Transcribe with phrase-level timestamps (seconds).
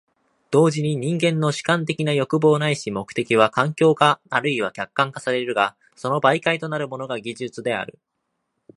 [0.49, 7.99] 同時に人間の主観的な欲望ないし目的は環境化或いは客観化されるが、その媒介となるものが技術である。